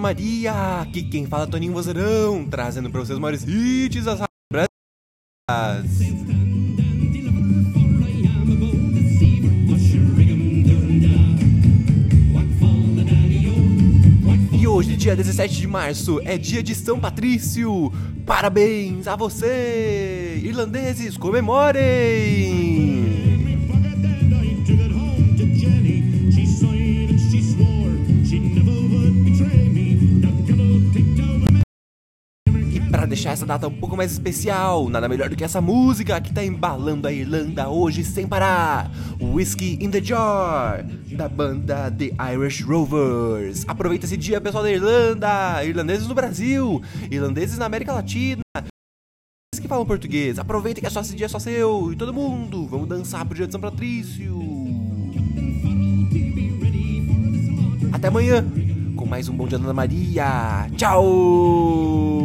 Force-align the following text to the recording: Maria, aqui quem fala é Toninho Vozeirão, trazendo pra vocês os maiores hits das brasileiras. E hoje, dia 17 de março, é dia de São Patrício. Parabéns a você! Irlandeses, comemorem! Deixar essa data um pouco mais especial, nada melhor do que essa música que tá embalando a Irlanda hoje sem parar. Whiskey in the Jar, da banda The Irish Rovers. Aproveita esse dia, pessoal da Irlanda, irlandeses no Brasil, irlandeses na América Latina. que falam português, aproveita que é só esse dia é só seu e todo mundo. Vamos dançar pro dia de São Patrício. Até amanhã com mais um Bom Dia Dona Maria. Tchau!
Maria, 0.00 0.80
aqui 0.80 1.02
quem 1.02 1.26
fala 1.26 1.44
é 1.44 1.46
Toninho 1.46 1.72
Vozeirão, 1.72 2.46
trazendo 2.46 2.90
pra 2.90 3.00
vocês 3.00 3.16
os 3.16 3.20
maiores 3.20 3.44
hits 3.46 4.04
das 4.04 4.20
brasileiras. 4.50 4.70
E 14.52 14.66
hoje, 14.66 14.96
dia 14.96 15.14
17 15.14 15.54
de 15.54 15.66
março, 15.66 16.20
é 16.24 16.36
dia 16.36 16.62
de 16.62 16.74
São 16.74 16.98
Patrício. 16.98 17.92
Parabéns 18.26 19.06
a 19.06 19.14
você! 19.14 20.40
Irlandeses, 20.42 21.16
comemorem! 21.16 22.75
Deixar 33.06 33.30
essa 33.30 33.46
data 33.46 33.68
um 33.68 33.72
pouco 33.72 33.96
mais 33.96 34.12
especial, 34.12 34.88
nada 34.88 35.08
melhor 35.08 35.28
do 35.28 35.36
que 35.36 35.44
essa 35.44 35.60
música 35.60 36.20
que 36.20 36.32
tá 36.32 36.44
embalando 36.44 37.06
a 37.06 37.12
Irlanda 37.12 37.68
hoje 37.68 38.04
sem 38.04 38.26
parar. 38.26 38.90
Whiskey 39.20 39.78
in 39.80 39.90
the 39.90 40.02
Jar, 40.02 40.84
da 41.12 41.28
banda 41.28 41.90
The 41.90 42.12
Irish 42.32 42.62
Rovers. 42.62 43.64
Aproveita 43.68 44.06
esse 44.06 44.16
dia, 44.16 44.40
pessoal 44.40 44.64
da 44.64 44.70
Irlanda, 44.70 45.64
irlandeses 45.64 46.06
no 46.06 46.14
Brasil, 46.14 46.82
irlandeses 47.10 47.58
na 47.58 47.66
América 47.66 47.92
Latina. 47.92 48.42
que 49.60 49.68
falam 49.68 49.86
português, 49.86 50.38
aproveita 50.38 50.80
que 50.80 50.86
é 50.86 50.90
só 50.90 51.00
esse 51.00 51.16
dia 51.16 51.26
é 51.26 51.28
só 51.28 51.38
seu 51.38 51.92
e 51.92 51.96
todo 51.96 52.12
mundo. 52.12 52.66
Vamos 52.66 52.88
dançar 52.88 53.24
pro 53.24 53.34
dia 53.34 53.46
de 53.46 53.52
São 53.52 53.60
Patrício. 53.60 54.36
Até 57.92 58.08
amanhã 58.08 58.44
com 58.96 59.06
mais 59.06 59.28
um 59.28 59.36
Bom 59.36 59.46
Dia 59.46 59.58
Dona 59.58 59.72
Maria. 59.72 60.68
Tchau! 60.76 62.15